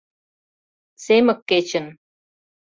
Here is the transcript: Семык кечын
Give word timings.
Семык 1.03 1.37
кечын 1.49 1.85